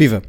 [0.00, 0.22] Viva!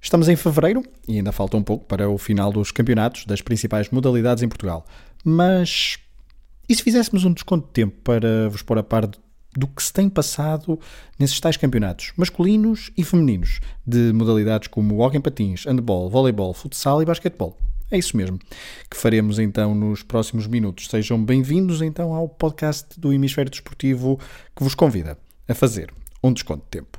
[0.00, 3.88] Estamos em fevereiro e ainda falta um pouco para o final dos campeonatos das principais
[3.88, 4.84] modalidades em Portugal.
[5.24, 6.00] Mas
[6.68, 9.92] e se fizéssemos um desconto de tempo para vos pôr a par do que se
[9.92, 10.80] tem passado
[11.16, 17.04] nesses tais campeonatos, masculinos e femininos, de modalidades como em patins, handball, voleibol, futsal e
[17.04, 17.56] basquetebol?
[17.88, 18.40] É isso mesmo
[18.90, 20.88] que faremos então nos próximos minutos.
[20.88, 24.18] Sejam bem-vindos então ao podcast do Hemisfério Desportivo
[24.56, 25.16] que vos convida
[25.46, 25.94] a fazer
[26.24, 26.98] um desconto de tempo.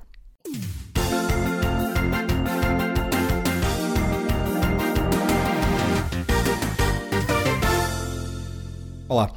[9.09, 9.31] Olá.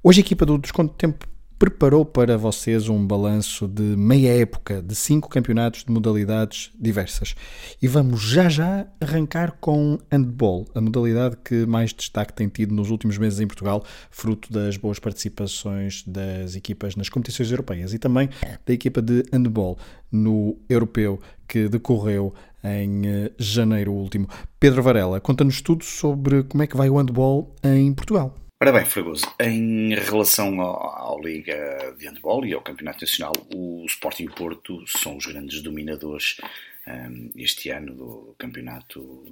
[0.00, 1.26] Hoje a equipa do Desconto de Tempo
[1.58, 7.34] preparou para vocês um balanço de meia época de cinco campeonatos de modalidades diversas.
[7.82, 12.90] E vamos já já arrancar com handball, a modalidade que mais destaque tem tido nos
[12.90, 18.28] últimos meses em Portugal, fruto das boas participações das equipas nas competições europeias e também
[18.64, 19.76] da equipa de handball
[20.12, 22.32] no europeu que decorreu
[22.62, 24.28] em eh, janeiro último.
[24.60, 28.32] Pedro Varela, conta-nos tudo sobre como é que vai o handball em Portugal.
[28.60, 34.24] Ora bem, Fragoso, em relação à Liga de Handball e ao Campeonato Nacional, o Sporting
[34.24, 36.38] e o Porto são os grandes dominadores
[36.84, 39.24] um, este ano do Campeonato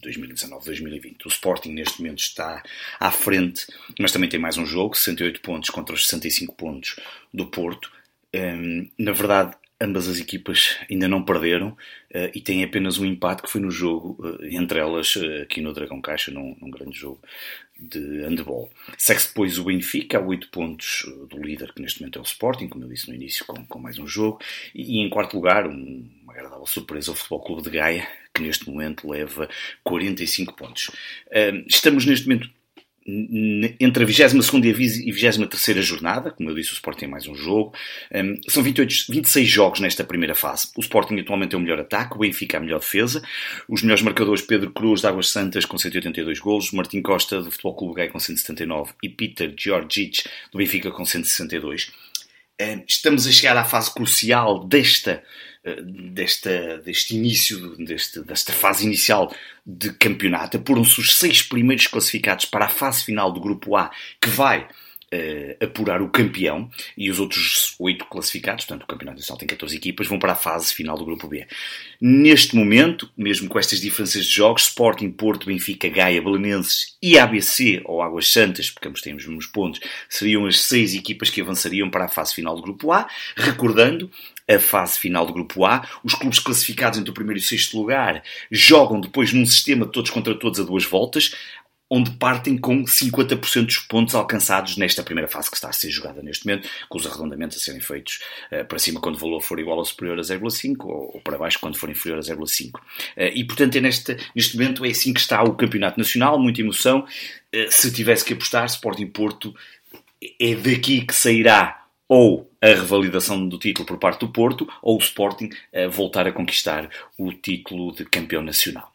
[0.00, 1.26] 2019-2020.
[1.26, 2.62] O Sporting neste momento está
[3.00, 3.66] à frente,
[3.98, 7.00] mas também tem mais um jogo, 68 pontos contra os 65 pontos
[7.34, 7.90] do Porto.
[8.32, 13.42] Um, na verdade, ambas as equipas ainda não perderam uh, e têm apenas um empate
[13.42, 16.96] que foi no jogo, uh, entre elas uh, aqui no Dragão Caixa, num, num grande
[16.96, 17.20] jogo
[17.88, 18.70] de handball.
[18.96, 22.68] Segue-se depois o Benfica, a 8 pontos do líder, que neste momento é o Sporting,
[22.68, 24.40] como eu disse no início, com, com mais um jogo.
[24.74, 28.42] E, e em quarto lugar, um, uma agradável surpresa, o Futebol Clube de Gaia, que
[28.42, 29.48] neste momento leva
[29.84, 30.88] 45 pontos.
[31.28, 32.50] Uh, estamos neste momento
[33.06, 37.74] entre a 22 e 23 jornada, como eu disse, o Sporting tem mais um jogo.
[38.14, 40.68] Um, são 28, 26 jogos nesta primeira fase.
[40.76, 43.22] O Sporting atualmente é o melhor ataque, o Benfica a melhor defesa.
[43.68, 47.74] Os melhores marcadores, Pedro Cruz, de Águas Santas, com 182 golos, Martim Costa, do Futebol
[47.74, 51.90] Clube Gay, com 179 e Peter Georgic, do Benfica, com 162.
[52.62, 55.22] Um, estamos a chegar à fase crucial desta
[56.12, 59.32] desta, deste início, deste, desta fase inicial
[59.64, 60.56] de campeonato.
[60.56, 63.90] Apuram-se os seis primeiros classificados para a fase final do Grupo A,
[64.20, 64.66] que vai
[65.12, 69.76] uh, apurar o campeão e os outros oito classificados, portanto o campeonato nacional tem 14
[69.76, 71.46] equipas, vão para a fase final do grupo B.
[72.00, 77.82] Neste momento, mesmo com estas diferenças de jogos, Sporting, Porto, Benfica, Gaia, Belenenses e ABC,
[77.84, 81.90] ou Águas Santas, porque ambos têm os mesmos pontos, seriam as seis equipas que avançariam
[81.90, 83.06] para a fase final do grupo A.
[83.36, 84.10] Recordando,
[84.48, 85.86] a fase final do Grupo A.
[86.02, 89.92] Os clubes classificados entre o primeiro e o sexto lugar jogam depois num sistema de
[89.92, 91.34] todos contra todos a duas voltas
[91.94, 96.22] onde partem com 50% dos pontos alcançados nesta primeira fase que está a ser jogada
[96.22, 98.20] neste momento, com os arredondamentos a serem feitos
[98.50, 101.36] uh, para cima quando o valor for igual ou superior a 0,5 ou, ou, para
[101.36, 102.76] baixo quando for inferior a 0,5.
[102.76, 102.80] Uh,
[103.16, 106.62] eh, e portanto é neste, neste momento é assim que está o Campeonato Nacional, muita
[106.62, 107.00] emoção.
[107.54, 109.54] Uh, se tivesse que apostar, Sporting Porto
[110.40, 115.00] é daqui que sairá ou a revalidação do título por parte do Porto ou o
[115.00, 115.50] Sporting
[115.90, 116.88] voltar a conquistar
[117.18, 118.91] o título de campeão nacional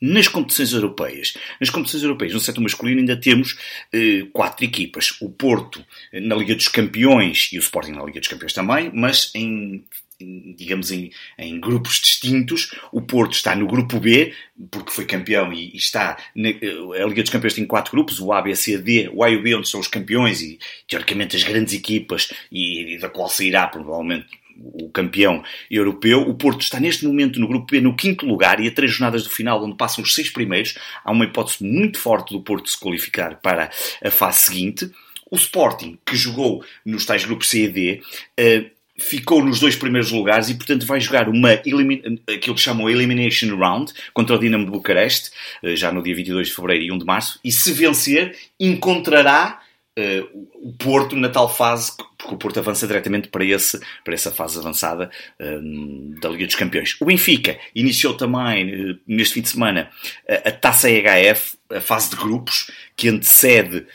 [0.00, 1.36] nas competições europeias.
[1.60, 3.56] Nas competições europeias, no setor masculino, ainda temos
[3.92, 5.16] eh, quatro equipas.
[5.20, 8.90] O Porto eh, na Liga dos Campeões e o Sporting na Liga dos Campeões também,
[8.92, 9.84] mas em
[10.18, 12.74] digamos em, em, grupos distintos.
[12.90, 14.32] O Porto está no grupo B,
[14.70, 16.16] porque foi campeão e, e, está.
[16.34, 19.22] Na, eh, a Liga dos Campeões tem quatro grupos: o A, B, C, D, o
[19.22, 20.58] A e o B, onde são os campeões e
[20.88, 24.26] teoricamente as grandes equipas, e, e da qual sairá provavelmente
[24.58, 26.20] o campeão europeu.
[26.22, 29.24] O Porto está neste momento no grupo B no quinto lugar e a três jornadas
[29.24, 32.78] do final, onde passam os seis primeiros, há uma hipótese muito forte do Porto se
[32.78, 33.70] qualificar para
[34.04, 34.90] a fase seguinte.
[35.30, 38.02] O Sporting, que jogou nos tais grupos C e D,
[38.38, 43.92] uh, ficou nos dois primeiros lugares e, portanto, vai jogar uma que chamam Elimination Round
[44.14, 45.30] contra o Dinamo de Bucareste,
[45.62, 49.60] uh, já no dia 22 de fevereiro e 1 de março, e se vencer, encontrará
[49.98, 54.30] uh, o Porto na tal fase, porque o Porto avança diretamente para, esse, para essa
[54.30, 56.96] fase avançada um, da Liga dos Campeões.
[57.00, 59.90] O Benfica iniciou também, uh, neste fim de semana,
[60.28, 63.86] a, a Taça EHF, a fase de grupos, que antecede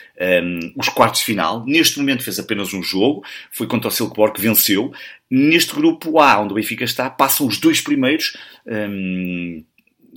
[0.75, 1.66] os quartos de final.
[1.66, 4.92] Neste momento fez apenas um jogo, foi contra o Silkeborg, que venceu.
[5.30, 8.36] Neste grupo A, onde o Benfica está, passam os dois primeiros,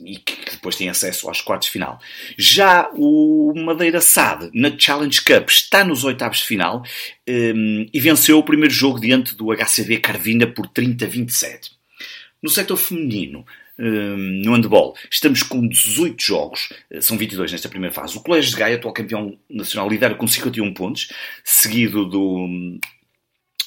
[0.02, 2.00] e que depois tem acesso aos quartos de final.
[2.36, 6.82] Já o Madeira SAD, na Challenge Cup, está nos oitavos de final
[7.28, 11.70] um, e venceu o primeiro jogo diante do HCV Carvina por 30-27.
[12.42, 13.46] No setor feminino,
[13.78, 18.16] um, no handball, estamos com 18 jogos, eh, são 22 nesta primeira fase.
[18.16, 21.08] O Colégio de Gaia, atual campeão nacional, lidera com 51 pontos,
[21.42, 22.78] seguido do,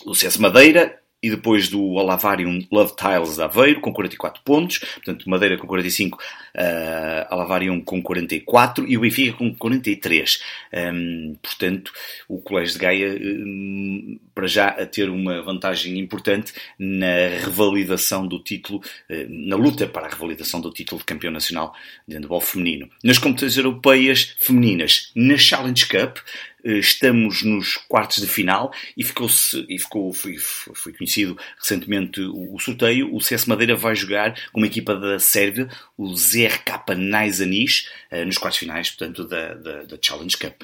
[0.06, 5.28] do CS Madeira, e depois do Olavarium Love Tiles de Aveiro, com 44 pontos, portanto
[5.30, 10.42] Madeira com 45, uh, Alavarium com 44 e o Benfica com 43.
[10.74, 11.92] Um, portanto,
[12.28, 18.40] o Colégio de Gaia, um, para já, a ter uma vantagem importante na revalidação do
[18.40, 21.74] título, uh, na luta para a revalidação do título de campeão nacional
[22.08, 22.90] de handball feminino.
[23.04, 29.28] Nas competições europeias femininas, na Challenge Cup, eh, estamos nos quartos de final e ficou,
[29.70, 33.14] e ficou foi, foi conhecido recentemente o, o, sorteio.
[33.16, 38.38] O CS Madeira vai jogar com uma equipa da Sérvia, o ZRK Naizanis, eh, nos
[38.38, 40.64] quartos finais, portanto, da, da, da Challenge Cup.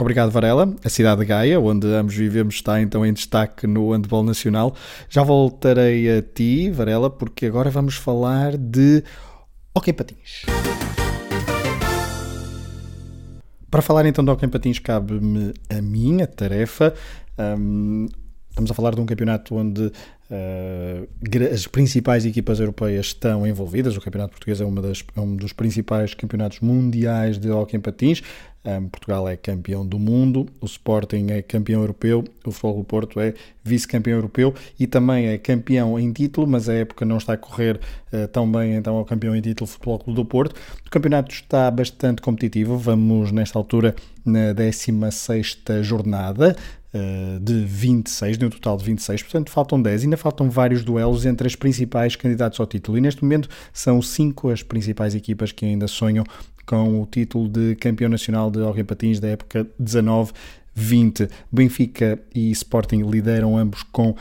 [0.00, 0.76] Obrigado, Varela.
[0.84, 4.76] A cidade de Gaia, onde ambos vivemos, está então em destaque no handball nacional.
[5.08, 9.02] Já voltarei a ti, Varela, porque agora vamos falar de
[9.74, 10.44] hockey patins.
[13.70, 16.94] Para falar então de Hockey Patins, cabe-me a minha tarefa.
[17.38, 18.06] Um,
[18.48, 23.94] estamos a falar de um campeonato onde uh, as principais equipas europeias estão envolvidas.
[23.94, 28.22] O Campeonato Português é, das, é um dos principais campeonatos mundiais de Hockey Patins.
[28.68, 33.18] Um, Portugal é campeão do mundo, o Sporting é campeão europeu, o Futebol do Porto
[33.18, 33.32] é
[33.64, 37.80] vice-campeão europeu e também é campeão em título, mas a época não está a correr
[38.12, 40.54] uh, tão bem, então ao campeão em título Futebol Clube do Porto.
[40.86, 46.54] O campeonato está bastante competitivo, vamos nesta altura na 16 jornada,
[46.88, 51.26] Uh, de 26, de um total de 26, portanto faltam 10, ainda faltam vários duelos
[51.26, 55.66] entre as principais candidatos ao título e neste momento são cinco as principais equipas que
[55.66, 56.24] ainda sonham
[56.68, 60.32] com o título de campeão nacional de hockey patins da época 19
[60.74, 61.28] 20.
[61.50, 64.14] Benfica e Sporting lideram ambos com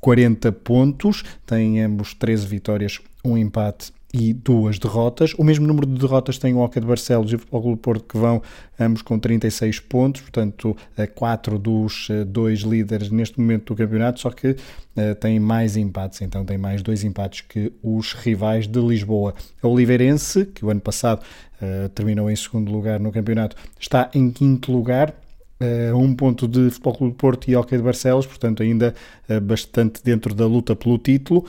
[0.00, 5.34] 40 pontos, têm ambos 13 vitórias, um empate e duas derrotas.
[5.36, 8.04] O mesmo número de derrotas tem o Oca de Barcelos e o Futebol Clube Porto,
[8.04, 8.42] que vão
[8.78, 14.20] ambos com 36 pontos, portanto, a quatro dos eh, dois líderes neste momento do campeonato,
[14.20, 18.80] só que uh, têm mais empates, então tem mais dois empates que os rivais de
[18.80, 19.34] Lisboa.
[19.62, 21.22] A Oliveirense, que o ano passado
[21.62, 25.14] uh, terminou em segundo lugar no campeonato, está em quinto lugar
[25.60, 28.94] uh, um ponto de Futebol Clube de Porto e Hockey de Barcelos, portanto ainda
[29.28, 31.44] uh, bastante dentro da luta pelo título.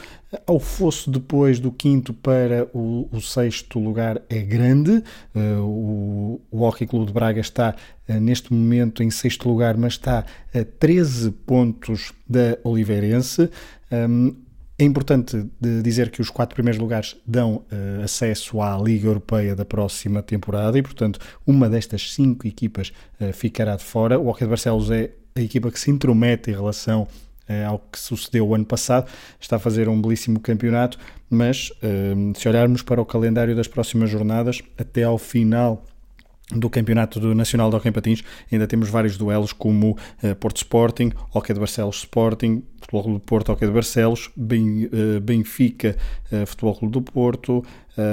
[0.46, 5.04] Ao fosso depois do quinto para o, o sexto lugar é grande.
[5.36, 7.76] O, o Hockey Clube de Braga está
[8.08, 10.24] neste momento em sexto lugar, mas está
[10.54, 13.50] a 13 pontos da Oliveirense.
[13.92, 14.36] Um,
[14.80, 19.66] é importante dizer que os quatro primeiros lugares dão uh, acesso à Liga Europeia da
[19.66, 24.18] próxima temporada e, portanto, uma destas cinco equipas uh, ficará de fora.
[24.18, 28.00] O Hockey de Barcelos é a equipa que se intromete em relação uh, ao que
[28.00, 29.12] sucedeu o ano passado.
[29.38, 30.98] Está a fazer um belíssimo campeonato,
[31.30, 31.72] mas
[32.36, 35.86] se olharmos para o calendário das próximas jornadas, até ao final
[36.56, 39.92] do Campeonato Nacional de Hockey Patins ainda temos vários duelos como
[40.24, 44.86] uh, Porto Sporting, Hockey de Barcelos Sporting, Futebol Clube do Porto, Hockey de Barcelos, ben,
[44.86, 45.96] uh, Benfica,
[46.32, 47.64] uh, Futebol Clube do Porto,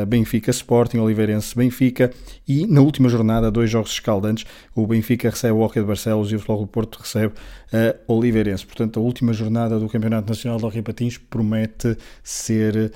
[0.08, 2.12] Benfica Sporting, Oliveirense Benfica
[2.48, 4.44] e na última jornada dois jogos escaldantes,
[4.74, 7.34] o Benfica recebe o Hockey de Barcelos e o Futebol Clube do Porto recebe
[7.72, 8.66] a Oliveirense.
[8.66, 12.92] Portanto, a última jornada do Campeonato Nacional de Hockey Patins promete ser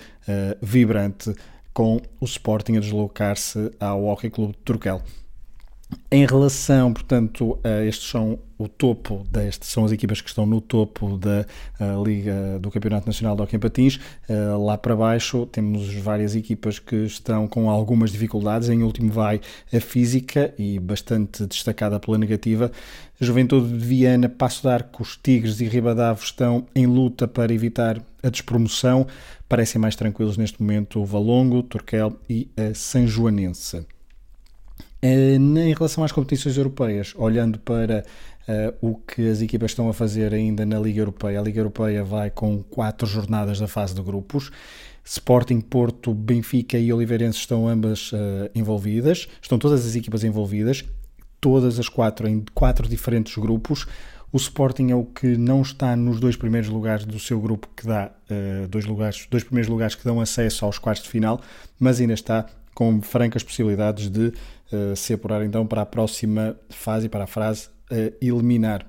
[0.60, 1.32] vibrante
[1.72, 5.00] com o Sporting a deslocar-se ao Hockey Clube de Turquel.
[6.12, 10.60] Em relação, portanto, a estes são o topo destes, são as equipas que estão no
[10.60, 11.46] topo da
[12.04, 14.00] Liga do Campeonato Nacional de Hockey Patins.
[14.28, 18.68] Uh, lá para baixo temos várias equipas que estão com algumas dificuldades.
[18.68, 19.40] Em último vai
[19.72, 22.72] a Física e bastante destacada pela negativa.
[23.20, 28.02] Juventude de Viana, Passo de Arco, os Tigres e Ribadavos estão em luta para evitar
[28.20, 29.06] a despromoção.
[29.48, 33.86] Parecem mais tranquilos neste momento o Valongo, Turquel e a Sanjoanense.
[35.02, 38.04] Eh, em relação às competições europeias, olhando para
[38.46, 42.04] uh, o que as equipas estão a fazer ainda na Liga Europeia, a Liga Europeia
[42.04, 44.50] vai com quatro jornadas da fase de grupos.
[45.02, 50.84] Sporting, Porto, Benfica e Oliveirense estão ambas uh, envolvidas, estão todas as equipas envolvidas,
[51.40, 53.86] todas as quatro em quatro diferentes grupos.
[54.30, 57.86] O Sporting é o que não está nos dois primeiros lugares do seu grupo, que
[57.86, 61.40] dá uh, dois, lugares, dois primeiros lugares que dão acesso aos quartos de final,
[61.78, 64.32] mas ainda está com francas possibilidades de
[64.72, 68.86] uh, se apurar então para a próxima fase, para a fase uh, eliminar.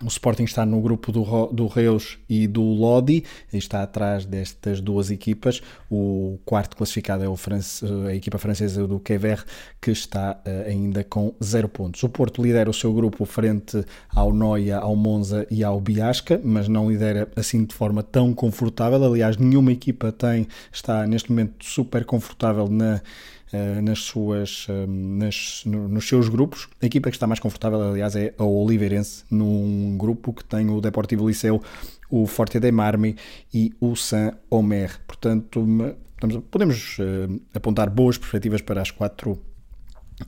[0.00, 5.10] O Sporting está no grupo do, do Reus e do Lodi, está atrás destas duas
[5.10, 5.60] equipas.
[5.90, 9.44] O quarto classificado é o France, a equipa francesa do Quever,
[9.80, 12.00] que está uh, ainda com zero pontos.
[12.04, 13.84] O Porto lidera o seu grupo frente
[14.14, 19.02] ao Noia, ao Monza e ao Biasca, mas não lidera assim de forma tão confortável.
[19.02, 23.00] Aliás, nenhuma equipa tem, está neste momento super confortável na eh,
[23.82, 26.68] nas suas, eh, nas, nos seus grupos.
[26.82, 30.80] A equipa que está mais confortável, aliás, é a Oliveirense, num grupo que tem o
[30.80, 31.62] Deportivo Liceu,
[32.10, 33.16] o Forte de Marmi
[33.52, 34.98] e o Saint-Omer.
[35.06, 35.66] Portanto,
[36.50, 39.40] podemos uh, apontar boas perspectivas para as quatro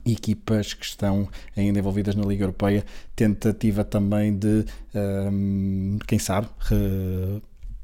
[0.05, 2.85] equipas que estão ainda envolvidas na Liga Europeia.
[3.15, 4.65] Tentativa também de,
[5.31, 6.47] um, quem sabe,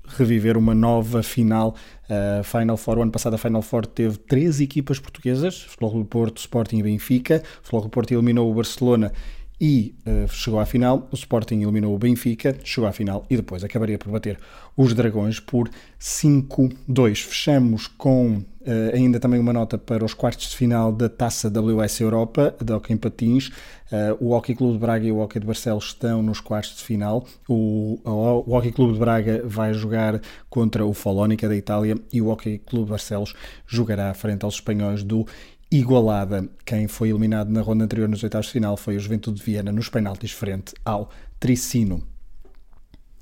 [0.07, 1.75] reviver uma nova final.
[2.09, 6.05] Uh, final Four, o ano passado a Final Four teve três equipas portuguesas, Futebol do
[6.05, 7.43] Porto, Sporting e Benfica.
[7.61, 9.11] O Futebol do Porto eliminou o Barcelona
[9.59, 11.07] e uh, chegou à final.
[11.11, 14.39] O Sporting eliminou o Benfica, chegou à final e depois acabaria por bater
[14.75, 17.23] os Dragões por 5-2.
[17.23, 22.01] Fechamos com uh, ainda também uma nota para os quartos de final da Taça WS
[22.01, 23.47] Europa, da Hockey em Patins.
[23.91, 26.83] Uh, o Hockey Clube de Braga e o Hockey de Barcelos estão nos quartos de
[26.83, 27.25] final.
[27.47, 32.21] O, o, o Hockey Clube de Braga vai jogar contra o Folónica da Itália e
[32.21, 33.33] o Hockey Clube de Barcelos
[33.65, 35.25] jogará frente aos espanhóis do
[35.71, 36.47] igualada.
[36.65, 39.71] Quem foi eliminado na ronda anterior nos oitavos de final foi o Juventude de Viena
[39.71, 41.09] nos penaltis frente ao
[41.39, 42.16] Tricino.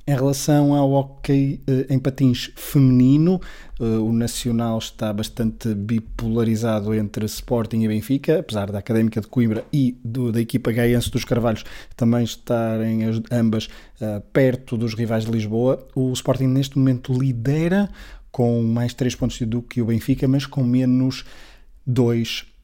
[0.07, 3.41] Em relação ao hockey eh, em patins feminino,
[3.79, 9.65] eh, o Nacional está bastante bipolarizado entre Sporting e Benfica, apesar da Académica de Coimbra
[9.73, 12.99] e do, da equipa gaiense dos Carvalhos também estarem
[13.31, 13.65] ambas
[13.99, 15.87] uh, perto dos rivais de Lisboa.
[15.95, 17.89] O Sporting neste momento lidera
[18.31, 21.25] com mais 3 pontos do que o Benfica, mas com menos
[21.83, 22.54] dois, uh,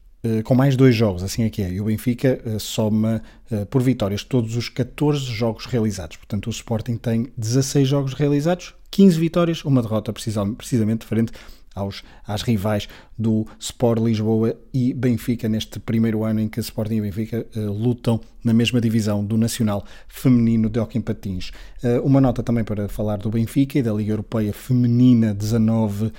[0.44, 1.72] com mais dois jogos, assim é que é.
[1.72, 6.16] E o Benfica uh, soma uh, por vitórias todos os 14 jogos realizados.
[6.16, 11.32] Portanto, o Sporting tem 16 jogos realizados, 15 vitórias, uma derrota precisamente frente
[11.74, 12.88] aos, às rivais
[13.18, 18.20] do Sport Lisboa e Benfica neste primeiro ano em que Sporting e Benfica uh, lutam
[18.44, 21.50] na mesma divisão do Nacional Feminino de Hockey Patins.
[21.82, 26.12] Uh, uma nota também para falar do Benfica e da Liga Europeia Feminina 19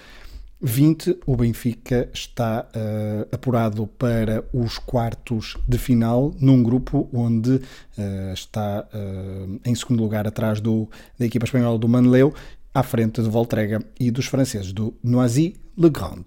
[0.66, 8.34] 20, o Benfica está uh, apurado para os quartos de final, num grupo onde uh,
[8.34, 10.90] está uh, em segundo lugar atrás do,
[11.20, 12.34] da equipa espanhola do Manleu,
[12.74, 16.24] à frente de Voltrega e dos franceses do Noisy-le-Grand.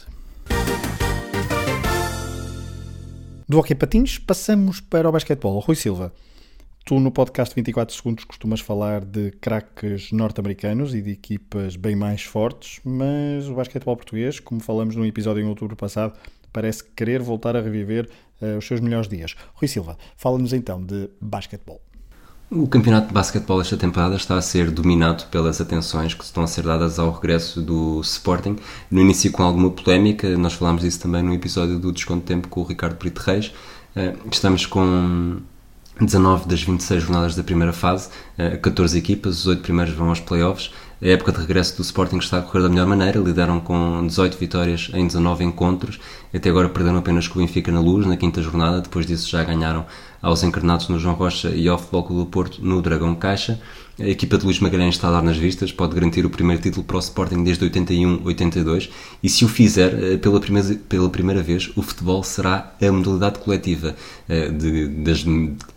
[3.48, 5.60] Do hockey patins, passamos para o basquetebol.
[5.60, 6.12] Rui Silva,
[6.86, 12.22] Tu no podcast 24 segundos costumas falar de craques norte-americanos e de equipas bem mais
[12.22, 16.16] fortes, mas o basquetebol português, como falamos num episódio em outubro passado,
[16.52, 18.08] parece querer voltar a reviver
[18.40, 19.34] uh, os seus melhores dias.
[19.54, 21.82] Rui Silva, fala-nos então de basquetebol.
[22.52, 26.46] O campeonato de basquetebol esta temporada está a ser dominado pelas atenções que estão a
[26.46, 28.54] ser dadas ao regresso do Sporting.
[28.92, 32.46] No início com alguma polémica, nós falámos disso também no episódio do Desconto de Tempo
[32.46, 33.52] com o Ricardo Brito Reis.
[33.96, 35.40] Eh, estamos com
[36.00, 38.10] 19 das 26 jornadas da primeira fase,
[38.60, 40.70] 14 eh, equipas, os 8 primeiros vão aos playoffs.
[41.00, 44.36] A época de regresso do Sporting está a correr da melhor maneira, lideram com 18
[44.36, 45.98] vitórias em 19 encontros,
[46.34, 49.42] até agora perderam apenas com o Benfica na Luz, na quinta jornada, depois disso já
[49.42, 49.86] ganharam
[50.20, 53.60] aos encarnados no João Rocha e ao Futebol Clube do Porto no Dragão Caixa.
[53.98, 56.84] A equipa de Luís Magalhães está a dar nas vistas, pode garantir o primeiro título
[56.84, 58.90] para o Sporting desde 81-82
[59.22, 63.38] e se o fizer, eh, pela primeira, pela primeira vez, o futebol será a modalidade
[63.38, 63.96] coletiva
[64.28, 65.24] eh, de, das,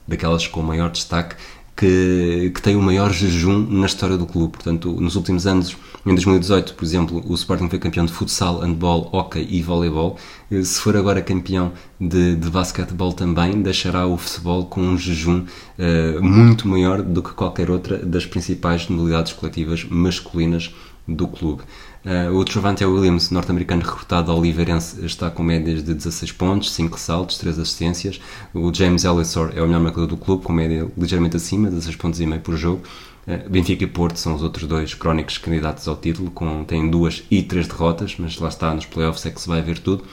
[0.06, 1.36] daquelas com maior destaque
[1.78, 4.52] que, que tem o maior jejum na história do clube.
[4.52, 5.78] Portanto, nos últimos anos,
[6.10, 10.18] em 2018, por exemplo, o Sporting foi campeão de futsal, handball, hockey e voleibol.
[10.50, 15.46] Eh, se for agora campeão de, de basquetebol também, deixará o futebol com um jejum
[15.78, 20.74] uh, muito maior do que qualquer outra das principais modalidades coletivas masculinas
[21.08, 21.62] do clube.
[22.04, 26.96] Uh, o Travante Williams, norte-americano recrutado ao Oliveirense, está com médias de 16 pontos, 5
[26.96, 28.20] ressaltos, 3 assistências.
[28.54, 32.20] O James Ellison é o melhor marcador do clube, com média ligeiramente acima, 16 pontos
[32.20, 32.82] e meio por jogo.
[33.28, 37.24] Uh, Benfica e Porto são os outros dois crónicos candidatos ao título, com, têm duas
[37.30, 40.04] e três derrotas, mas lá está, nos playoffs é que se vai ver tudo.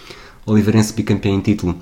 [0.44, 1.78] Oliveirense bicampeão em título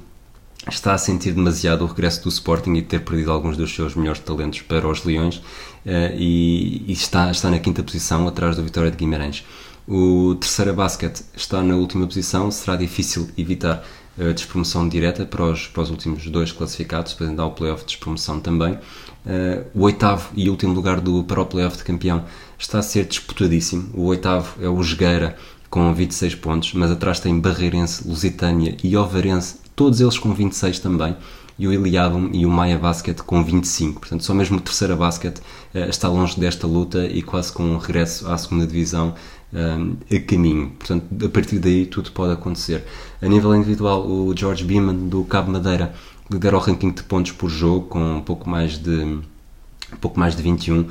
[0.71, 4.21] está a sentir demasiado o regresso do Sporting e ter perdido alguns dos seus melhores
[4.21, 8.91] talentos para os Leões uh, e, e, está, está na quinta posição atrás do Vitória
[8.91, 9.45] de Guimarães.
[9.87, 13.85] O terceira basket está na última posição, será difícil evitar
[14.19, 17.89] a despromoção direta para os, para os últimos dois classificados, podendo dar o playoff de
[17.89, 18.79] despromoção também.
[19.25, 22.25] Uh, o oitavo e último lugar do, para o playoff de campeão
[22.59, 23.91] está a ser disputadíssimo.
[23.95, 25.37] O oitavo é o Jogueira
[25.71, 31.17] com 26 pontos, mas atrás tem Barreirense, Lusitânia e Ovarense, todos eles com 26 também
[31.59, 34.01] e o Iliadum e o Maia Basket com 25.
[34.01, 37.79] Portanto, só mesmo o terceira basket uh, está longe desta luta e quase com um
[37.79, 39.15] regresso à segunda divisão
[39.53, 40.73] um, a caminho.
[40.79, 42.85] Portanto, a partir daí tudo pode acontecer.
[43.23, 45.95] A nível individual, o George Beeman do Cabo Madeira
[46.31, 49.21] lidera o ranking de pontos por jogo com um pouco mais de
[49.93, 50.81] um pouco mais de 21.
[50.81, 50.89] Uh,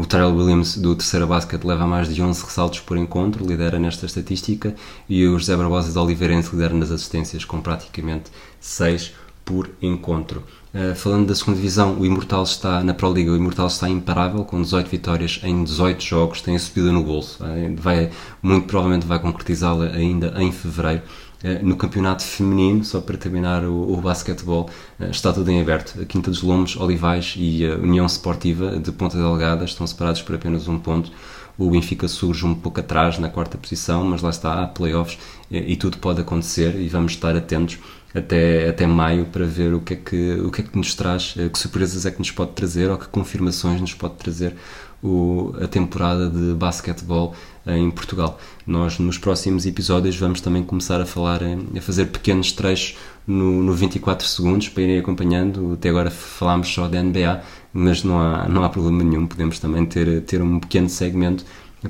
[0.00, 4.06] o Terrell Williams do terceira basket leva mais de 11 ressaltos por encontro, lidera nesta
[4.06, 4.74] estatística,
[5.08, 9.14] e o José Barbosa de Oliveirense lidera nas assistências com praticamente 6
[9.44, 10.42] por encontro.
[10.74, 14.44] Uh, falando da segunda divisão, o Imortal está na Pro Liga, o Imortal está imparável,
[14.44, 17.42] com 18 vitórias em 18 jogos, tem a subida no bolso.
[17.44, 18.10] Uh, vai,
[18.42, 21.02] muito provavelmente vai concretizá-la ainda em fevereiro.
[21.42, 24.70] Uh, no campeonato feminino, só para terminar o, o basquetebol,
[25.10, 26.00] está tudo em aberto.
[26.00, 30.34] A Quinta dos Lombos, Olivais e a União Sportiva de Ponta Delgada estão separados por
[30.34, 31.10] apenas um ponto.
[31.56, 35.18] O Benfica surge um pouco atrás na quarta posição, mas lá está, há playoffs
[35.50, 37.78] e, tudo pode acontecer e vamos estar atentos
[38.12, 41.34] até, até maio para ver o que, é que, o que é que nos traz,
[41.36, 44.54] eh, que surpresas é que nos pode trazer ou que confirmações nos pode trazer
[45.04, 47.34] o, a temporada de basquetebol
[47.66, 48.38] em Portugal.
[48.66, 52.96] Nós nos próximos episódios vamos também começar a falar, a fazer pequenos trechos
[53.26, 55.74] no, no 24 segundos para irem acompanhando.
[55.74, 57.42] Até agora falámos só da NBA,
[57.72, 61.44] mas não há, não há problema nenhum, podemos também ter, ter um pequeno segmento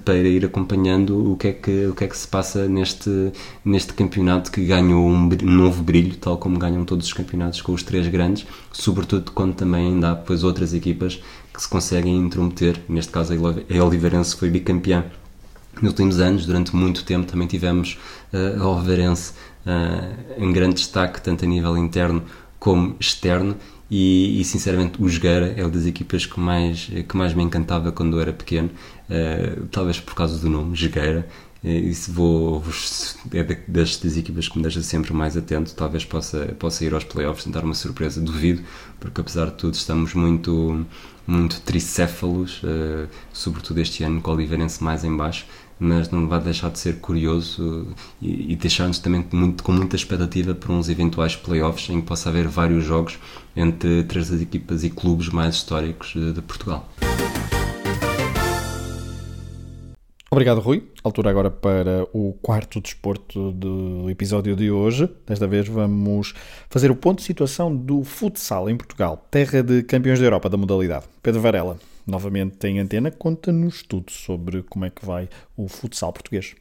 [0.04, 3.32] para ir acompanhando o que é que, o que, é que se passa neste,
[3.64, 7.82] neste campeonato que ganhou um, novo brilho, tal como ganham todos os campeonatos com os
[7.84, 11.22] três grandes, sobretudo quando também ainda há depois outras equipas
[11.54, 12.82] que se conseguem intrometer.
[12.88, 15.04] Neste caso, a Oliveirense foi bicampeã
[15.80, 17.98] nos últimos anos, durante muito tempo também tivemos
[18.32, 19.32] uh, a Oliveirense
[19.66, 22.22] uh, em grande destaque, tanto a nível interno
[22.58, 23.56] como externo,
[23.90, 27.92] e, e, sinceramente o Jogueira é uma das equipas que mais, que mais me encantava
[27.92, 28.70] quando eu era pequeno,
[29.10, 31.28] uh, talvez por causa do nome, Jogueira.
[31.62, 32.62] Isso vou,
[33.32, 35.74] é das, das equipas que me deixa sempre mais atento.
[35.74, 38.62] Talvez possa, possa ir aos playoffs tentar uma surpresa, duvido,
[39.00, 40.84] porque apesar de tudo estamos muito,
[41.26, 45.46] muito tricéfalos, uh, sobretudo este ano com o Oliveirense mais em baixo
[45.78, 47.88] mas não vai deixar de ser curioso
[48.20, 52.28] e, e deixar-nos também muito, com muita expectativa para uns eventuais playoffs em que possa
[52.28, 53.18] haver vários jogos
[53.56, 56.88] entre três equipas e clubes mais históricos de, de Portugal.
[60.34, 60.82] Obrigado, Rui.
[61.04, 65.08] Altura agora para o quarto desporto do episódio de hoje.
[65.24, 66.34] Desta vez vamos
[66.68, 70.56] fazer o ponto de situação do futsal em Portugal, terra de campeões da Europa da
[70.56, 71.04] modalidade.
[71.22, 76.56] Pedro Varela, novamente em antena, conta-nos tudo sobre como é que vai o futsal português.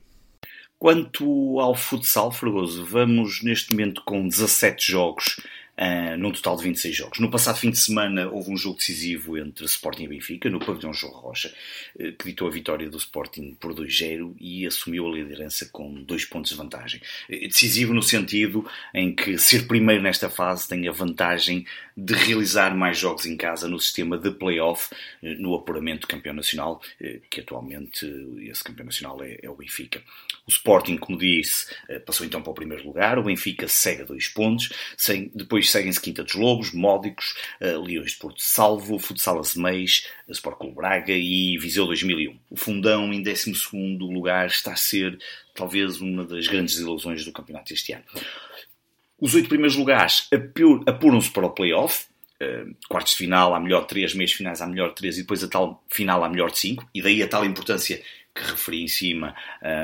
[0.77, 5.37] Quanto ao futsal, Fregoso, vamos neste momento com 17 jogos
[5.77, 7.19] uh, num total de 26 jogos.
[7.19, 10.93] No passado fim de semana houve um jogo decisivo entre Sporting e Benfica, no pavilhão
[10.93, 11.53] João Rocha,
[11.95, 16.25] uh, que ditou a vitória do Sporting por 2-0 e assumiu a liderança com dois
[16.25, 17.01] pontos de vantagem.
[17.29, 22.75] Uh, decisivo no sentido em que ser primeiro nesta fase tem a vantagem de realizar
[22.75, 24.89] mais jogos em casa no sistema de play-off,
[25.21, 26.81] no apuramento do campeão nacional,
[27.29, 28.03] que atualmente
[28.49, 30.01] esse campeão nacional é, é o Benfica.
[30.47, 31.67] O Sporting, como disse,
[32.03, 35.71] passou então para o primeiro lugar, o Benfica segue a dois pontos, sem, depois depois
[35.71, 41.13] seguem-se Quinta dos Lobos, Módicos, uh, Leões de Porto Salvo, Futsal Azeméis, Sport Clube Braga
[41.13, 42.37] e Viseu 2001.
[42.49, 43.53] O Fundão, em 12
[44.13, 45.17] lugar, está a ser
[45.55, 48.03] talvez uma das grandes ilusões do campeonato este ano.
[49.19, 50.27] Os oito primeiros lugares
[50.85, 54.93] apuram-se para o play-off, Uh, quartos de final à melhor 3, meios finais à melhor
[54.93, 58.01] 3 e depois a tal final à melhor 5, e daí a tal importância
[58.33, 59.35] que referi em cima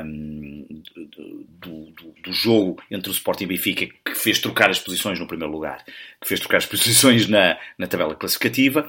[0.04, 5.18] um, do, do, do, jogo entre o Sporting e Benfica, que fez trocar as posições
[5.20, 5.84] no primeiro lugar,
[6.20, 8.88] que fez trocar as posições na, na tabela classificativa.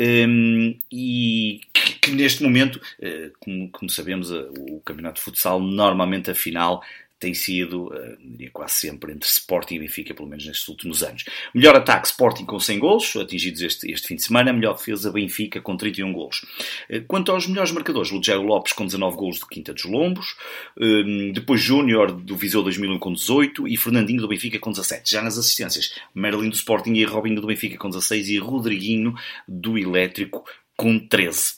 [0.00, 5.58] Um, e que, que, neste momento, uh, como, como, sabemos, uh, o campeonato de futsal,
[5.58, 6.84] normalmente a final
[7.18, 11.24] tem sido, uh, diria quase sempre, entre Sporting e Benfica, pelo menos nestes últimos anos.
[11.54, 14.52] Melhor ataque, Sporting com 100 golos, atingidos este, este fim de semana.
[14.52, 16.44] Melhor defesa, Benfica com 31 golos.
[16.90, 20.36] Uh, quanto aos melhores marcadores, Lugero Lopes com 19 golos de Quinta dos Lombos,
[20.76, 25.10] uh, depois Júnior do Viseu 2001 com 18 e Fernandinho do Benfica com 17.
[25.10, 29.14] Já nas assistências, Merlin do Sporting e Robinho do Benfica com 16 e Rodriguinho
[29.46, 30.44] do Elétrico
[30.76, 31.57] com 13.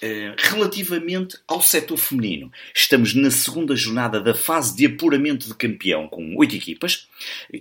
[0.00, 6.06] Eh, relativamente ao setor feminino, estamos na segunda jornada da fase de apuramento de campeão
[6.06, 7.08] com oito equipas.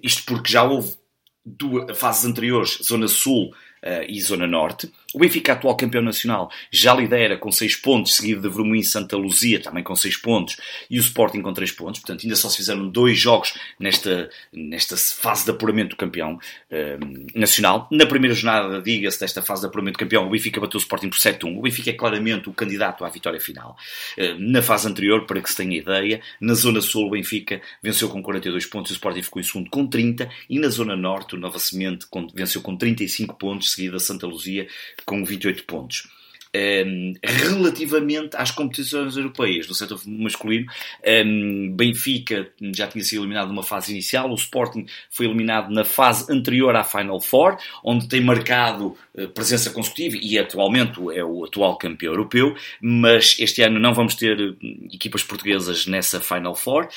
[0.04, 0.95] Isto porque já houve
[1.43, 4.91] duas fases anteriores, Zona Sul uh, e Zona Norte.
[5.17, 9.17] O Benfica, atual campeão nacional, já lidera com 6 pontos, seguido de Vermoim e Santa
[9.17, 10.58] Luzia, também com 6 pontos,
[10.91, 11.99] e o Sporting com 3 pontos.
[12.01, 17.30] Portanto, ainda só se fizeram dois jogos nesta, nesta fase de apuramento do campeão uh,
[17.34, 17.88] nacional.
[17.91, 21.10] Na primeira jornada, diga-se, desta fase de apuramento do campeão, o Benfica bateu o Sporting
[21.10, 21.58] por 7-1.
[21.58, 23.75] O Benfica é claramente o candidato à vitória final.
[24.19, 28.08] Uh, na fase anterior, para que se tenha ideia, na Zona Sul, o Benfica venceu
[28.08, 31.39] com 42 pontos o Sporting ficou em segundo com 30, e na Zona Norte, o
[31.39, 34.67] Nova Semente venceu com 35 pontos, seguida Santa Luzia
[35.08, 36.08] com 28 pontos.
[36.56, 43.22] Um, ehm, relativamente às competições europeias do setor masculino, um, ehm, Benfica já tinha sido
[43.22, 48.08] eliminado numa fase inicial, o Sporting foi eliminado na fase anterior à Final Four, onde
[48.08, 48.98] tem marcado
[49.34, 54.56] presença consecutiva e atualmente é o atual campeão europeu, mas este ano não vamos ter
[54.91, 56.88] equipas portuguesas nessa Final Four.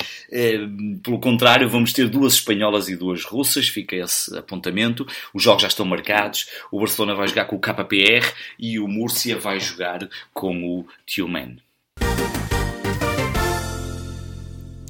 [1.02, 5.06] Pelo contrário, vamos ter duas espanholas e duas russas, fica esse apontamento.
[5.32, 6.48] Os jogos já estão marcados.
[6.70, 8.26] O Barcelona vai jogar com o KPR
[8.58, 11.56] e o Múrcia vai jogar com o Tillman.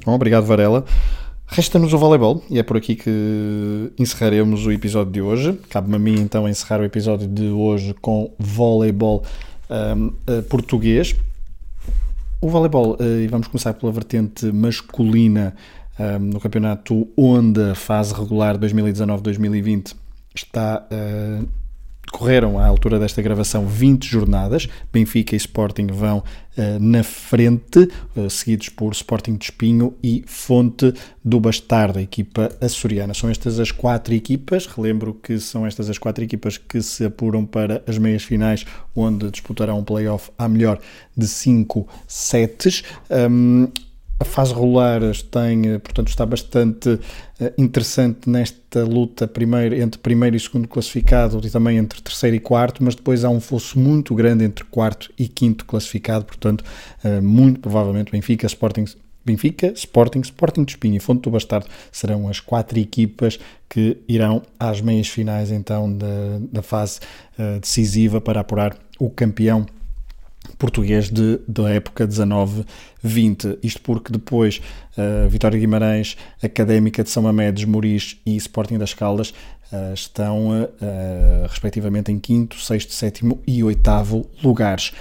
[0.03, 0.85] Bom, obrigado, Varela.
[1.53, 5.59] Resta-nos o voleibol e é por aqui que encerraremos o episódio de hoje.
[5.69, 9.21] Cabe-me a mim então encerrar o episódio de hoje com voleibol
[9.69, 11.13] um, uh, português.
[12.39, 15.53] O voleibol, uh, e vamos começar pela vertente masculina
[15.99, 19.93] um, no campeonato onde a fase regular 2019-2020
[20.33, 21.45] está uh,
[22.11, 24.67] Correram à altura desta gravação 20 jornadas.
[24.91, 30.93] Benfica e Sporting vão uh, na frente, uh, seguidos por Sporting de Espinho e Fonte
[31.23, 33.13] do Bastardo, a equipa açoriana.
[33.13, 34.65] São estas as quatro equipas.
[34.65, 39.29] Relembro que são estas as quatro equipas que se apuram para as meias finais, onde
[39.31, 40.79] disputarão um playoff à melhor
[41.15, 42.83] de 5 sets.
[43.09, 43.67] Um,
[44.21, 46.99] a fase regular tem, eh, portanto, está bastante
[47.39, 52.39] eh, interessante nesta luta primeiro, entre primeiro e segundo classificado e também entre terceiro e
[52.39, 56.63] quarto, mas depois há um fosso muito grande entre quarto e quinto classificado, portanto,
[57.03, 58.85] eh, muito provavelmente Benfica, Sporting,
[59.25, 64.43] Benfica, Sporting, Sporting de Espinho e Fonte do Bastardo serão as quatro equipas que irão
[64.59, 66.07] às meias finais então da,
[66.51, 66.99] da fase
[67.59, 69.65] decisiva para apurar o campeão
[70.57, 73.57] português de, da época 19-20.
[73.63, 74.61] Isto porque depois
[74.97, 79.31] uh, Vitória Guimarães, Académica de São Mamés, Moris e Sporting das Caldas
[79.71, 84.91] uh, estão uh, respectivamente em quinto, sexto, sétimo e oitavo lugares.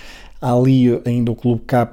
[0.41, 1.85] Há ali ainda o Clube K,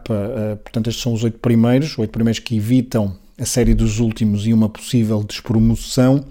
[0.64, 4.54] portanto estes são os oito primeiros, oito primeiros que evitam a série dos últimos e
[4.54, 6.24] uma possível despromoção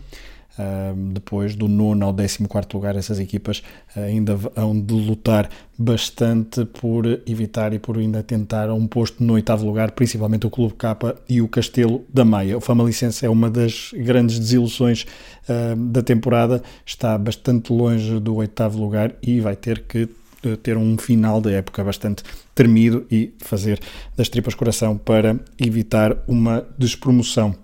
[1.12, 3.62] depois do nono ao décimo quarto lugar, essas equipas
[3.94, 9.66] ainda hão de lutar bastante por evitar e por ainda tentar um posto no oitavo
[9.66, 12.56] lugar, principalmente o Clube Capa e o Castelo da Maia.
[12.56, 15.06] O Famalicense é uma das grandes desilusões
[15.48, 20.08] uh, da temporada, está bastante longe do oitavo lugar e vai ter que
[20.42, 22.22] eh, ter um final da época bastante
[22.54, 23.80] tremido e fazer
[24.16, 27.54] das tripas coração para evitar uma despromoção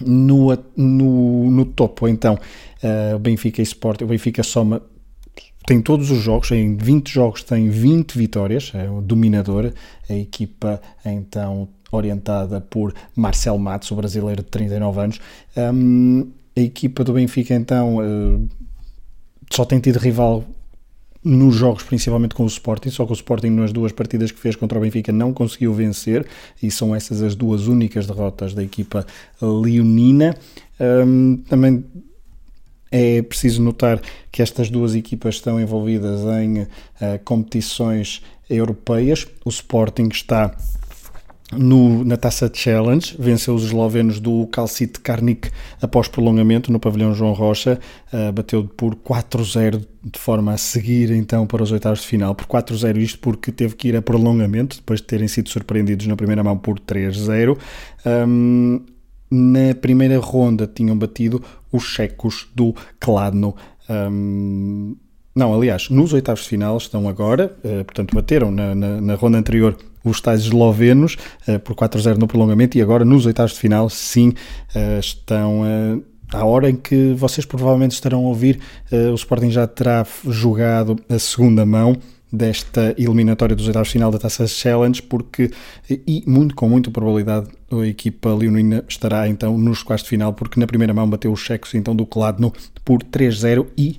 [0.00, 4.82] no, no, no topo, então, uh, o Benfica e Sport, o Benfica soma
[5.66, 9.72] tem todos os jogos, em 20 jogos tem 20 vitórias, é o dominador,
[10.08, 15.20] a equipa então orientada por Marcel Matos, o brasileiro de 39 anos.
[15.56, 18.48] Um, a equipa do Benfica então uh,
[19.50, 20.44] só tem tido rival
[21.24, 24.54] nos jogos, principalmente com o Sporting, só que o Sporting nas duas partidas que fez
[24.54, 26.26] contra o Benfica não conseguiu vencer
[26.62, 29.06] e são essas as duas únicas derrotas da equipa
[29.40, 30.36] leonina.
[30.78, 31.82] Um, também
[32.90, 36.68] é preciso notar que estas duas equipas estão envolvidas em uh,
[37.24, 39.26] competições europeias.
[39.44, 40.54] O Sporting está
[41.52, 47.32] no, na Taça Challenge, venceu os eslovenos do Calcite Karnik após prolongamento no pavilhão João
[47.32, 47.78] Rocha,
[48.12, 52.46] uh, bateu por 4-0 de forma a seguir então para os oitavos de final, por
[52.46, 56.42] 4-0 isto porque teve que ir a prolongamento, depois de terem sido surpreendidos na primeira
[56.42, 57.58] mão por 3-0.
[58.06, 58.80] Um,
[59.30, 63.54] na primeira ronda tinham batido os checos do Kladno.
[63.88, 64.96] Um,
[65.34, 69.38] não, aliás, nos oitavos de final estão agora, uh, portanto bateram na, na, na ronda
[69.38, 71.16] anterior os tais eslovenos
[71.48, 76.04] uh, por 4-0 no prolongamento e agora nos oitavos de final, sim, uh, estão uh,
[76.32, 78.58] à hora em que vocês provavelmente estarão a ouvir,
[79.12, 81.96] o Sporting já terá jogado a segunda mão
[82.34, 85.50] desta eliminatória dos oitavos de final da Taça Challenge, porque,
[85.88, 90.58] e muito, com muita probabilidade, a equipa leonina estará então nos quartos de final, porque
[90.58, 92.52] na primeira mão bateu os checos então do Kladno
[92.84, 93.98] por 3-0 e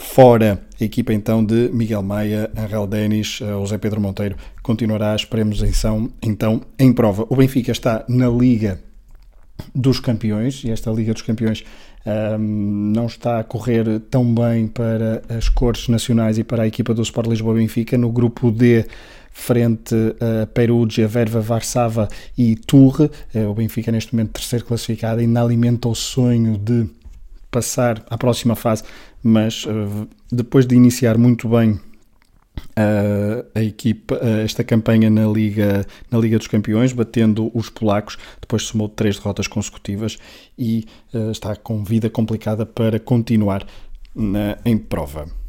[0.00, 5.62] Fora a equipa então de Miguel Maia, Angel Denis, eh, José Pedro Monteiro continuará, esperemos
[5.62, 7.26] então, então em prova.
[7.28, 8.80] O Benfica está na Liga
[9.74, 11.64] dos Campeões e esta Liga dos Campeões
[12.06, 16.66] um, ehm, não está a correr tão bem para as cores nacionais e para a
[16.66, 17.98] equipa do Sport Lisboa Benfica.
[17.98, 18.86] No grupo D,
[19.30, 25.42] frente a Perugia, Verva, Varsava e Tour, eh, o Benfica neste momento terceiro classificado ainda
[25.42, 26.88] alimenta o sonho de
[27.50, 28.84] passar à próxima fase,
[29.22, 35.86] mas uh, depois de iniciar muito bem uh, a equipa, uh, esta campanha na Liga,
[36.10, 40.18] na Liga dos Campeões, batendo os polacos, depois somou três derrotas consecutivas
[40.58, 40.86] e
[41.30, 43.66] está com vida complicada para continuar
[44.14, 45.39] na, em prova.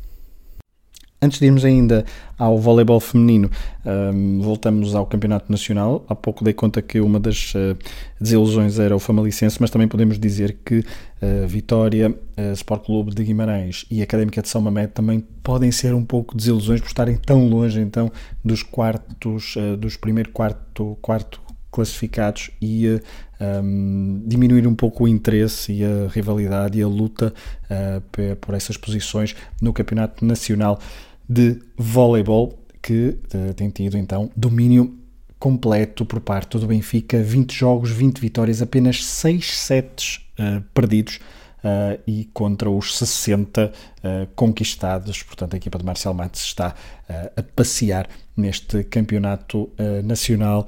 [1.24, 2.04] Antes de irmos ainda
[2.36, 3.48] ao voleibol feminino,
[3.86, 6.04] um, voltamos ao Campeonato Nacional.
[6.10, 7.78] Há pouco dei conta que uma das uh,
[8.20, 13.24] desilusões era o Famalicense, mas também podemos dizer que uh, Vitória, uh, Sport Clube de
[13.24, 17.48] Guimarães e Académica de São Mamede também podem ser um pouco desilusões por estarem tão
[17.48, 18.12] longe então
[18.44, 21.40] dos quartos, uh, dos primeiro quarto, quarto
[21.72, 23.00] classificados e
[23.40, 27.34] um, diminuir um pouco o interesse e a rivalidade e a luta
[28.42, 30.78] por essas posições no Campeonato Nacional
[31.32, 34.98] de voleibol que uh, tem tido então domínio
[35.40, 41.22] completo por parte do Benfica, 20 jogos, 20 vitórias, apenas 6 sets uh, perdidos
[41.64, 43.72] uh, e contra os 60
[44.36, 45.24] conquistados.
[45.24, 46.76] Portanto, a equipa de Marcel Matos está
[47.36, 49.70] a passear neste campeonato
[50.04, 50.68] nacional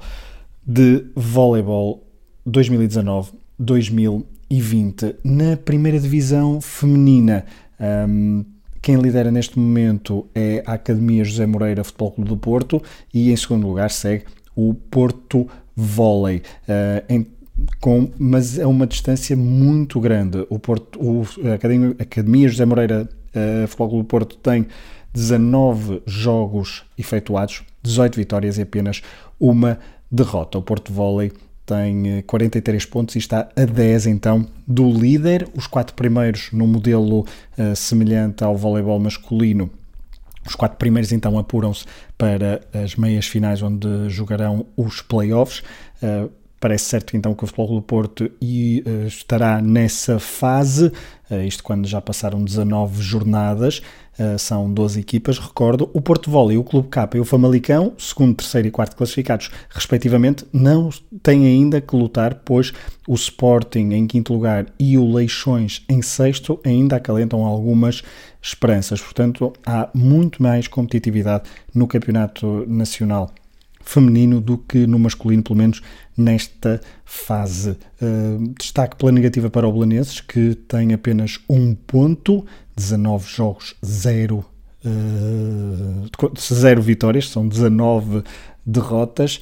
[0.64, 2.06] de voleibol
[2.48, 7.44] 2019-2020 na primeira divisão feminina.
[8.08, 8.44] Um,
[8.84, 12.82] quem lidera neste momento é a Academia José Moreira Futebol Clube do Porto
[13.14, 16.42] e em segundo lugar segue o Porto Volley.
[16.68, 17.26] Uh, em,
[17.80, 20.46] com, mas é uma distância muito grande.
[20.50, 24.66] O Porto, o, a Academia, Academia José Moreira uh, Futebol Clube do Porto tem
[25.14, 29.00] 19 jogos efetuados, 18 vitórias e apenas
[29.40, 29.78] uma
[30.10, 30.58] derrota.
[30.58, 31.32] O Porto Volley
[31.66, 35.48] tem 43 eh, pontos e está a 10 então do líder.
[35.56, 39.70] Os quatro primeiros no modelo uh, semelhante ao voleibol masculino.
[40.46, 41.86] Os quatro primeiros então apuram-se
[42.18, 45.62] para as meias finais onde jogarão os playoffs.
[46.02, 50.86] Uh, parece certo então que o Futebol do Porto e, uh, estará nessa fase,
[51.30, 53.82] uh, isto quando já passaram 19 jornadas,
[54.18, 58.34] uh, são 12 equipas, recordo, o Porto Volley, o Clube K e o Famalicão, segundo,
[58.36, 60.88] terceiro e quarto classificados, respectivamente, não
[61.22, 62.72] têm ainda que lutar, pois
[63.06, 68.02] o Sporting em quinto lugar e o Leixões em sexto ainda acalentam algumas
[68.40, 73.30] esperanças, portanto há muito mais competitividade no campeonato nacional
[73.84, 75.82] feminino do que no masculino, pelo menos
[76.16, 77.76] nesta fase.
[78.00, 82.44] Uh, destaque pela negativa para o Belenenses, que tem apenas um ponto,
[82.76, 84.44] 19 jogos, 0
[84.84, 88.22] uh, zero vitórias, são 19
[88.66, 89.40] derrotas.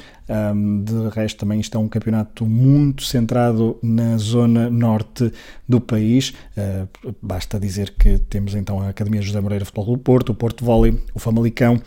[0.84, 5.30] De resto, também está um campeonato muito centrado na zona norte
[5.68, 6.32] do país.
[6.56, 10.64] Uh, basta dizer que temos então a Academia José Moreira Futebol do Porto, o Porto
[10.64, 11.80] Volley, o Famalicão,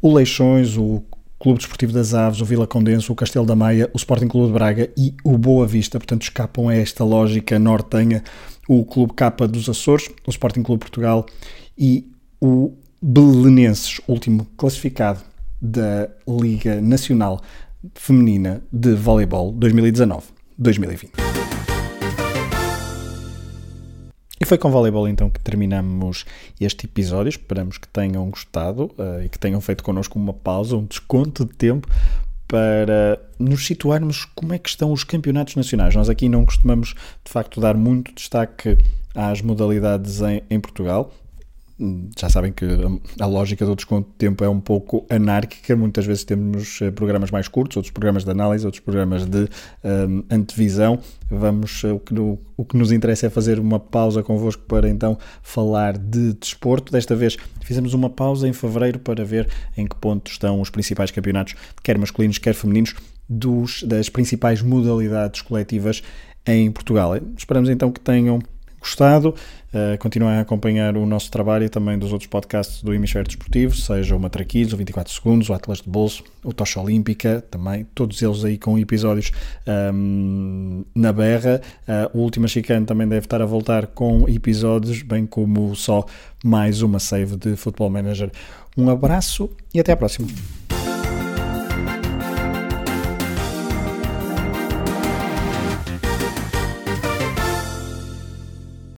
[0.00, 1.02] o Leixões, o
[1.40, 4.52] Clube Desportivo das Aves, o Vila Condenso, o Castelo da Maia, o Sporting Clube de
[4.52, 5.98] Braga e o Boa Vista.
[5.98, 8.22] Portanto, escapam a esta lógica nortenha
[8.68, 11.24] o Clube Capa dos Açores, o Sporting Clube Portugal
[11.78, 12.06] e
[12.42, 15.20] o Belenenses, último classificado
[15.62, 17.40] da Liga Nacional
[17.94, 21.08] Feminina de Voleibol 2019-2020.
[24.42, 26.24] E foi com voleibol então que terminamos
[26.58, 27.28] este episódio.
[27.28, 31.52] Esperamos que tenham gostado uh, e que tenham feito connosco uma pausa, um desconto de
[31.52, 31.86] tempo
[32.48, 35.94] para nos situarmos como é que estão os campeonatos nacionais.
[35.94, 38.78] Nós aqui não costumamos, de facto, dar muito destaque
[39.14, 41.12] às modalidades em, em Portugal
[42.18, 42.66] já sabem que
[43.18, 45.74] a lógica do desconto de tempo é um pouco anárquica.
[45.74, 49.48] Muitas vezes temos eh, programas mais curtos, outros programas de análise, outros programas de
[49.82, 50.98] um, antevisão.
[51.30, 55.16] Vamos, eh, o que, o que nos interessa é fazer uma pausa convosco para então
[55.42, 56.92] falar de desporto.
[56.92, 61.10] Desta vez fizemos uma pausa em fevereiro para ver em que ponto estão os principais
[61.10, 62.94] campeonatos, quer masculinos, quer femininos,
[63.26, 66.02] dos, das principais modalidades coletivas
[66.46, 67.12] em Portugal.
[67.36, 68.40] Esperamos então que tenham
[68.80, 69.34] gostado.
[69.72, 73.76] Uh, continuem a acompanhar o nosso trabalho e também dos outros podcasts do Hemisfério Desportivo,
[73.76, 78.20] seja o Matraquilhos, o 24 Segundos, o Atlas de Bolso, o Tocha Olímpica, também, todos
[78.20, 79.30] eles aí com episódios
[79.92, 81.60] um, ehm, na berra.
[81.86, 86.04] Uh, o Última Chicane também deve estar a voltar com episódios, bem como só
[86.42, 88.32] mais uma save de Football Manager.
[88.76, 90.26] Um abraço e até à próxima.